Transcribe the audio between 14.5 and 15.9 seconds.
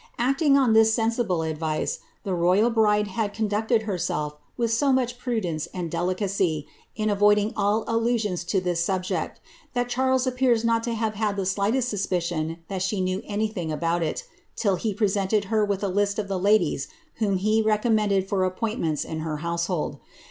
till he presented her with a